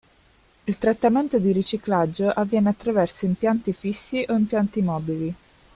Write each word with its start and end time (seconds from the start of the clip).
Il 0.65 0.79
trattamento 0.79 1.37
di 1.37 1.51
riciclaggio 1.51 2.27
avviene 2.27 2.69
attraverso 2.69 3.25
impianti 3.25 3.71
fissi 3.71 4.25
o 4.29 4.33
impianti 4.33 4.81
mobili. 4.81 5.35